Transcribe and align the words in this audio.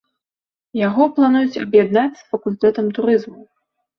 Яго 0.87 1.03
плануюць 1.17 1.59
аб'яднаць 1.65 2.17
з 2.21 2.25
факультэтам 2.31 2.85
турызму. 2.99 3.41